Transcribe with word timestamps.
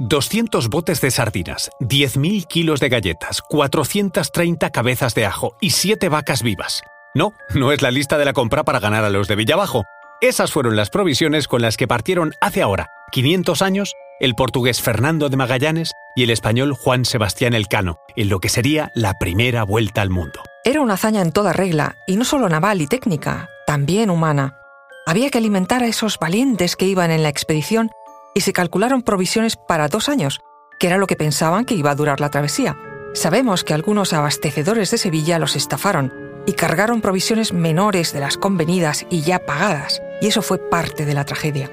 200 0.00 0.70
botes 0.70 1.02
de 1.02 1.10
sardinas, 1.10 1.70
10.000 1.80 2.46
kilos 2.46 2.80
de 2.80 2.88
galletas, 2.88 3.42
430 3.42 4.70
cabezas 4.70 5.14
de 5.14 5.26
ajo 5.26 5.56
y 5.60 5.70
7 5.70 6.08
vacas 6.08 6.42
vivas. 6.42 6.82
No, 7.14 7.34
no 7.54 7.70
es 7.70 7.82
la 7.82 7.90
lista 7.90 8.16
de 8.16 8.24
la 8.24 8.32
compra 8.32 8.64
para 8.64 8.80
ganar 8.80 9.04
a 9.04 9.10
los 9.10 9.28
de 9.28 9.36
Villabajo. 9.36 9.84
Esas 10.22 10.52
fueron 10.52 10.74
las 10.74 10.88
provisiones 10.88 11.48
con 11.48 11.60
las 11.60 11.76
que 11.76 11.86
partieron 11.86 12.32
hace 12.40 12.62
ahora, 12.62 12.88
500 13.12 13.60
años, 13.60 13.92
el 14.20 14.34
portugués 14.34 14.80
Fernando 14.80 15.28
de 15.28 15.36
Magallanes 15.36 15.92
y 16.16 16.22
el 16.22 16.30
español 16.30 16.72
Juan 16.72 17.04
Sebastián 17.04 17.52
Elcano, 17.52 17.98
en 18.16 18.30
lo 18.30 18.40
que 18.40 18.48
sería 18.48 18.90
la 18.94 19.18
primera 19.18 19.64
vuelta 19.64 20.00
al 20.00 20.08
mundo. 20.08 20.40
Era 20.64 20.80
una 20.80 20.94
hazaña 20.94 21.20
en 21.20 21.32
toda 21.32 21.52
regla, 21.52 21.96
y 22.06 22.16
no 22.16 22.24
solo 22.24 22.48
naval 22.48 22.80
y 22.80 22.86
técnica, 22.86 23.50
también 23.66 24.08
humana. 24.08 24.56
Había 25.04 25.28
que 25.28 25.38
alimentar 25.38 25.82
a 25.82 25.88
esos 25.88 26.18
valientes 26.18 26.76
que 26.76 26.86
iban 26.86 27.10
en 27.10 27.22
la 27.22 27.28
expedición 27.28 27.90
y 28.34 28.40
se 28.40 28.52
calcularon 28.52 29.02
provisiones 29.02 29.56
para 29.56 29.88
dos 29.88 30.08
años, 30.08 30.40
que 30.78 30.86
era 30.86 30.98
lo 30.98 31.06
que 31.06 31.16
pensaban 31.16 31.64
que 31.64 31.74
iba 31.74 31.90
a 31.90 31.94
durar 31.94 32.20
la 32.20 32.30
travesía. 32.30 32.76
Sabemos 33.12 33.64
que 33.64 33.74
algunos 33.74 34.12
abastecedores 34.12 34.90
de 34.90 34.98
Sevilla 34.98 35.38
los 35.38 35.56
estafaron 35.56 36.12
y 36.46 36.52
cargaron 36.52 37.00
provisiones 37.00 37.52
menores 37.52 38.12
de 38.12 38.20
las 38.20 38.36
convenidas 38.36 39.06
y 39.10 39.22
ya 39.22 39.40
pagadas, 39.40 40.00
y 40.20 40.28
eso 40.28 40.42
fue 40.42 40.58
parte 40.58 41.04
de 41.04 41.14
la 41.14 41.24
tragedia. 41.24 41.70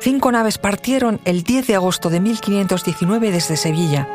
Cinco 0.00 0.30
naves 0.30 0.58
partieron 0.58 1.20
el 1.24 1.42
10 1.42 1.66
de 1.66 1.74
agosto 1.76 2.10
de 2.10 2.20
1519 2.20 3.30
desde 3.30 3.56
Sevilla, 3.56 4.06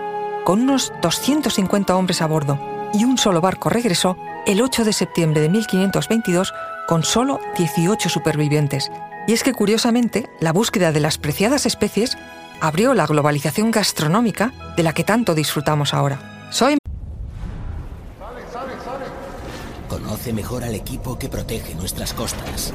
con 0.46 0.62
unos 0.62 0.94
250 1.02 1.96
hombres 1.96 2.22
a 2.22 2.28
bordo, 2.28 2.60
y 2.94 3.04
un 3.06 3.18
solo 3.18 3.42
barco 3.42 3.70
regresó 3.70 4.18
el 4.46 4.62
8 4.62 4.84
de 4.84 4.94
septiembre 4.94 5.42
de 5.42 5.50
1522 5.50 6.54
con 6.88 7.04
solo 7.04 7.40
18 7.58 8.10
supervivientes. 8.10 8.92
Y 9.30 9.34
es 9.34 9.44
que 9.44 9.54
curiosamente, 9.54 10.28
la 10.40 10.52
búsqueda 10.52 10.92
de 10.92 11.00
las 11.00 11.20
preciadas 11.20 11.68
especies 11.68 12.18
abrió 12.62 12.96
la 12.96 13.06
globalización 13.06 13.70
gastronómica 13.70 14.74
de 14.76 14.82
la 14.82 14.96
que 14.96 15.04
tanto 15.04 15.36
disfrutamos 15.36 15.94
ahora. 15.94 16.50
Soy 16.50 16.80
Conoce 19.88 20.34
mejor 20.34 20.64
al 20.64 20.74
equipo 20.74 21.20
que 21.20 21.30
protege 21.30 21.76
nuestras 21.76 22.16
costas. 22.16 22.74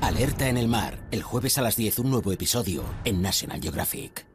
Alerta 0.00 0.48
en 0.48 0.56
el 0.56 0.68
mar, 0.68 1.00
el 1.10 1.24
jueves 1.24 1.58
a 1.58 1.62
las 1.62 1.74
10 1.74 1.98
un 1.98 2.10
nuevo 2.12 2.30
episodio 2.30 2.84
en 3.04 3.20
National 3.20 3.60
Geographic. 3.60 4.26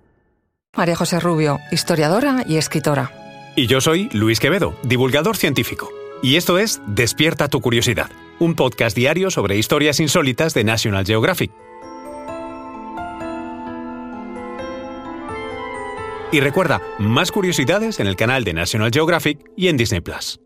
María 0.75 0.97
José 0.97 1.21
Rubio, 1.21 1.61
historiadora 1.71 2.43
y 2.45 2.57
escritora. 2.57 3.13
Y 3.55 3.67
yo 3.67 3.79
soy 3.79 4.09
Luis 4.11 4.41
Quevedo, 4.41 4.75
divulgador 4.83 5.37
científico. 5.37 5.89
Y 6.21 6.35
esto 6.35 6.59
es 6.59 6.81
Despierta 6.85 7.47
tu 7.47 7.61
curiosidad, 7.61 8.09
un 8.39 8.55
podcast 8.55 8.95
diario 8.95 9.29
sobre 9.29 9.57
historias 9.57 9.99
insólitas 9.99 10.53
de 10.53 10.63
National 10.63 11.05
Geographic. 11.05 11.51
Y 16.31 16.39
recuerda, 16.39 16.81
más 16.99 17.31
curiosidades 17.31 17.99
en 17.99 18.07
el 18.07 18.15
canal 18.15 18.43
de 18.43 18.53
National 18.53 18.91
Geographic 18.93 19.39
y 19.57 19.67
en 19.67 19.77
Disney 19.77 20.01
Plus. 20.01 20.39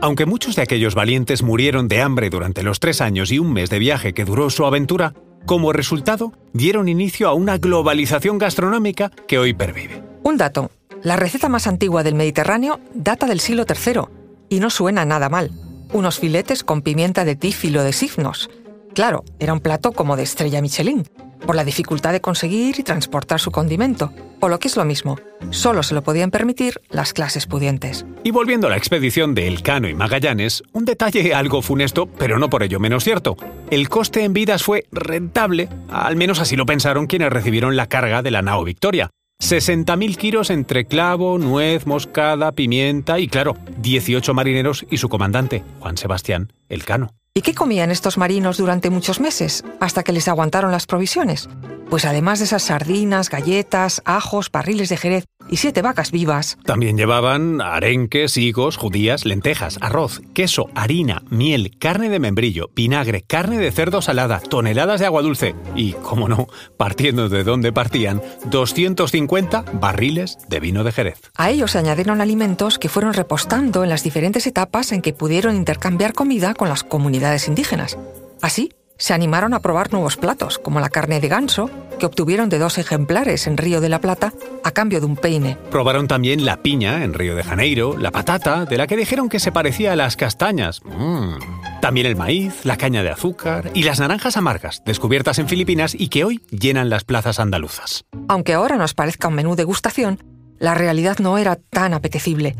Aunque 0.00 0.26
muchos 0.26 0.56
de 0.56 0.62
aquellos 0.62 0.94
valientes 0.94 1.42
murieron 1.42 1.88
de 1.88 2.02
hambre 2.02 2.28
durante 2.28 2.62
los 2.62 2.80
tres 2.80 3.00
años 3.00 3.32
y 3.32 3.38
un 3.38 3.52
mes 3.52 3.70
de 3.70 3.78
viaje 3.78 4.12
que 4.12 4.24
duró 4.24 4.50
su 4.50 4.66
aventura, 4.66 5.14
como 5.46 5.72
resultado 5.72 6.32
dieron 6.52 6.88
inicio 6.88 7.28
a 7.28 7.34
una 7.34 7.56
globalización 7.56 8.38
gastronómica 8.38 9.10
que 9.28 9.38
hoy 9.38 9.54
pervive. 9.54 10.02
Un 10.22 10.36
dato. 10.36 10.70
La 11.02 11.16
receta 11.16 11.48
más 11.48 11.66
antigua 11.66 12.02
del 12.02 12.14
Mediterráneo 12.14 12.80
data 12.92 13.26
del 13.26 13.40
siglo 13.40 13.64
III 13.68 14.02
y 14.48 14.60
no 14.60 14.70
suena 14.70 15.04
nada 15.04 15.28
mal. 15.28 15.52
Unos 15.92 16.18
filetes 16.18 16.64
con 16.64 16.82
pimienta 16.82 17.24
de 17.24 17.36
tífilo 17.36 17.82
de 17.82 17.92
Signos. 17.92 18.50
Claro, 18.94 19.24
era 19.38 19.52
un 19.52 19.60
plato 19.60 19.92
como 19.92 20.16
de 20.16 20.22
estrella 20.22 20.60
Michelin, 20.60 21.04
por 21.46 21.54
la 21.54 21.64
dificultad 21.64 22.12
de 22.12 22.20
conseguir 22.20 22.78
y 22.78 22.82
transportar 22.82 23.40
su 23.40 23.50
condimento, 23.50 24.12
o 24.40 24.48
lo 24.48 24.58
que 24.58 24.68
es 24.68 24.76
lo 24.76 24.84
mismo, 24.84 25.18
solo 25.50 25.82
se 25.82 25.94
lo 25.94 26.02
podían 26.02 26.30
permitir 26.30 26.80
las 26.90 27.12
clases 27.12 27.46
pudientes. 27.46 28.04
Y 28.24 28.30
volviendo 28.30 28.66
a 28.66 28.70
la 28.70 28.76
expedición 28.76 29.34
de 29.34 29.46
Elcano 29.46 29.88
y 29.88 29.94
Magallanes, 29.94 30.62
un 30.72 30.84
detalle 30.84 31.34
algo 31.34 31.62
funesto, 31.62 32.06
pero 32.06 32.38
no 32.38 32.50
por 32.50 32.62
ello 32.62 32.80
menos 32.80 33.04
cierto. 33.04 33.36
El 33.70 33.88
coste 33.88 34.24
en 34.24 34.32
vidas 34.32 34.62
fue 34.62 34.86
rentable, 34.90 35.68
al 35.88 36.16
menos 36.16 36.40
así 36.40 36.56
lo 36.56 36.66
pensaron 36.66 37.06
quienes 37.06 37.30
recibieron 37.30 37.76
la 37.76 37.88
carga 37.88 38.22
de 38.22 38.30
la 38.30 38.42
nao 38.42 38.64
Victoria. 38.64 39.10
60.000 39.42 40.16
kilos 40.16 40.50
entre 40.50 40.86
clavo, 40.86 41.38
nuez, 41.38 41.86
moscada, 41.86 42.52
pimienta 42.52 43.18
y, 43.18 43.28
claro, 43.28 43.56
18 43.78 44.34
marineros 44.34 44.86
y 44.90 44.96
su 44.96 45.08
comandante, 45.08 45.62
Juan 45.80 45.96
Sebastián 45.96 46.52
Elcano. 46.68 47.10
¿Y 47.34 47.42
qué 47.42 47.54
comían 47.54 47.90
estos 47.90 48.16
marinos 48.16 48.56
durante 48.56 48.88
muchos 48.88 49.20
meses, 49.20 49.62
hasta 49.78 50.02
que 50.02 50.12
les 50.12 50.26
aguantaron 50.26 50.72
las 50.72 50.86
provisiones? 50.86 51.50
Pues 51.90 52.06
además 52.06 52.38
de 52.38 52.46
esas 52.46 52.62
sardinas, 52.62 53.28
galletas, 53.28 54.00
ajos, 54.06 54.50
barriles 54.50 54.88
de 54.88 54.96
jerez 54.96 55.24
y 55.48 55.56
siete 55.56 55.82
vacas 55.82 56.10
vivas. 56.10 56.58
También 56.64 56.96
llevaban 56.96 57.60
arenques, 57.60 58.36
higos, 58.36 58.76
judías, 58.76 59.24
lentejas, 59.24 59.78
arroz, 59.80 60.22
queso, 60.34 60.68
harina, 60.74 61.22
miel, 61.30 61.76
carne 61.78 62.08
de 62.08 62.18
membrillo, 62.18 62.70
vinagre, 62.74 63.22
carne 63.22 63.58
de 63.58 63.72
cerdo 63.72 64.02
salada, 64.02 64.40
toneladas 64.40 65.00
de 65.00 65.06
agua 65.06 65.22
dulce 65.22 65.54
y, 65.74 65.92
como 65.92 66.28
no, 66.28 66.46
partiendo 66.76 67.28
de 67.28 67.44
donde 67.44 67.72
partían, 67.72 68.22
250 68.46 69.64
barriles 69.74 70.38
de 70.48 70.60
vino 70.60 70.84
de 70.84 70.92
jerez. 70.92 71.20
A 71.36 71.50
ellos 71.50 71.72
se 71.72 71.78
añadieron 71.78 72.20
alimentos 72.20 72.78
que 72.78 72.88
fueron 72.88 73.14
repostando 73.14 73.84
en 73.84 73.90
las 73.90 74.02
diferentes 74.02 74.46
etapas 74.46 74.92
en 74.92 75.02
que 75.02 75.12
pudieron 75.12 75.56
intercambiar 75.56 76.12
comida 76.12 76.54
con 76.54 76.68
las 76.68 76.82
comunidades 76.82 77.48
indígenas. 77.48 77.98
Así, 78.42 78.70
se 78.98 79.14
animaron 79.14 79.54
a 79.54 79.60
probar 79.60 79.92
nuevos 79.92 80.16
platos, 80.16 80.58
como 80.58 80.80
la 80.80 80.88
carne 80.88 81.20
de 81.20 81.28
ganso, 81.28 81.70
que 81.98 82.06
obtuvieron 82.06 82.48
de 82.48 82.58
dos 82.58 82.78
ejemplares 82.78 83.46
en 83.46 83.56
Río 83.56 83.80
de 83.80 83.88
la 83.88 84.00
Plata 84.00 84.32
a 84.64 84.70
cambio 84.72 85.00
de 85.00 85.06
un 85.06 85.16
peine. 85.16 85.56
Probaron 85.70 86.08
también 86.08 86.44
la 86.44 86.62
piña 86.62 87.04
en 87.04 87.14
Río 87.14 87.34
de 87.34 87.42
Janeiro, 87.42 87.96
la 87.96 88.10
patata, 88.10 88.64
de 88.64 88.76
la 88.76 88.86
que 88.86 88.96
dijeron 88.96 89.28
que 89.28 89.40
se 89.40 89.52
parecía 89.52 89.92
a 89.92 89.96
las 89.96 90.16
castañas. 90.16 90.82
Mm. 90.84 91.80
También 91.80 92.06
el 92.06 92.16
maíz, 92.16 92.64
la 92.64 92.76
caña 92.76 93.02
de 93.02 93.10
azúcar 93.10 93.70
y 93.74 93.82
las 93.82 94.00
naranjas 94.00 94.36
amargas, 94.36 94.82
descubiertas 94.84 95.38
en 95.38 95.48
Filipinas 95.48 95.94
y 95.98 96.08
que 96.08 96.24
hoy 96.24 96.42
llenan 96.50 96.90
las 96.90 97.04
plazas 97.04 97.40
andaluzas. 97.40 98.04
Aunque 98.28 98.54
ahora 98.54 98.76
nos 98.76 98.94
parezca 98.94 99.28
un 99.28 99.34
menú 99.34 99.56
degustación, 99.56 100.22
la 100.58 100.74
realidad 100.74 101.18
no 101.18 101.38
era 101.38 101.56
tan 101.56 101.94
apetecible. 101.94 102.56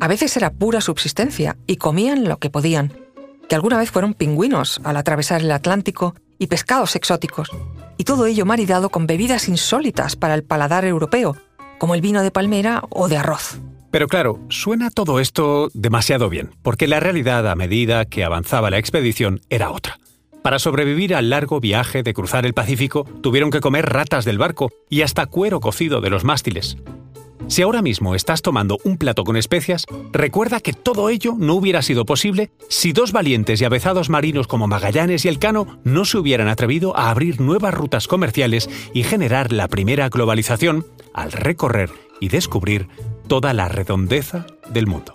A 0.00 0.08
veces 0.08 0.36
era 0.36 0.50
pura 0.50 0.80
subsistencia 0.80 1.56
y 1.66 1.76
comían 1.76 2.24
lo 2.24 2.38
que 2.38 2.50
podían 2.50 2.92
que 3.52 3.56
alguna 3.56 3.76
vez 3.76 3.90
fueron 3.90 4.14
pingüinos 4.14 4.80
al 4.82 4.96
atravesar 4.96 5.42
el 5.42 5.50
Atlántico 5.50 6.14
y 6.38 6.46
pescados 6.46 6.96
exóticos, 6.96 7.50
y 7.98 8.04
todo 8.04 8.24
ello 8.24 8.46
maridado 8.46 8.88
con 8.88 9.06
bebidas 9.06 9.46
insólitas 9.46 10.16
para 10.16 10.32
el 10.32 10.42
paladar 10.42 10.86
europeo, 10.86 11.36
como 11.76 11.94
el 11.94 12.00
vino 12.00 12.22
de 12.22 12.30
palmera 12.30 12.82
o 12.88 13.08
de 13.08 13.18
arroz. 13.18 13.60
Pero 13.90 14.08
claro, 14.08 14.40
suena 14.48 14.88
todo 14.88 15.20
esto 15.20 15.68
demasiado 15.74 16.30
bien, 16.30 16.52
porque 16.62 16.88
la 16.88 16.98
realidad 16.98 17.46
a 17.46 17.54
medida 17.54 18.06
que 18.06 18.24
avanzaba 18.24 18.70
la 18.70 18.78
expedición 18.78 19.42
era 19.50 19.70
otra. 19.70 19.98
Para 20.40 20.58
sobrevivir 20.58 21.14
al 21.14 21.28
largo 21.28 21.60
viaje 21.60 22.02
de 22.02 22.14
cruzar 22.14 22.46
el 22.46 22.54
Pacífico, 22.54 23.04
tuvieron 23.20 23.50
que 23.50 23.60
comer 23.60 23.84
ratas 23.84 24.24
del 24.24 24.38
barco 24.38 24.70
y 24.88 25.02
hasta 25.02 25.26
cuero 25.26 25.60
cocido 25.60 26.00
de 26.00 26.08
los 26.08 26.24
mástiles. 26.24 26.78
Si 27.52 27.60
ahora 27.60 27.82
mismo 27.82 28.14
estás 28.14 28.40
tomando 28.40 28.78
un 28.82 28.96
plato 28.96 29.24
con 29.24 29.36
especias, 29.36 29.84
recuerda 30.10 30.60
que 30.60 30.72
todo 30.72 31.10
ello 31.10 31.34
no 31.36 31.52
hubiera 31.52 31.82
sido 31.82 32.06
posible 32.06 32.50
si 32.70 32.94
dos 32.94 33.12
valientes 33.12 33.60
y 33.60 33.66
avezados 33.66 34.08
marinos 34.08 34.46
como 34.46 34.68
Magallanes 34.68 35.26
y 35.26 35.28
Elcano 35.28 35.78
no 35.84 36.06
se 36.06 36.16
hubieran 36.16 36.48
atrevido 36.48 36.96
a 36.96 37.10
abrir 37.10 37.42
nuevas 37.42 37.74
rutas 37.74 38.08
comerciales 38.08 38.70
y 38.94 39.02
generar 39.02 39.52
la 39.52 39.68
primera 39.68 40.08
globalización 40.08 40.86
al 41.12 41.30
recorrer 41.30 41.90
y 42.20 42.30
descubrir 42.30 42.88
toda 43.28 43.52
la 43.52 43.68
redondeza 43.68 44.46
del 44.70 44.86
mundo. 44.86 45.14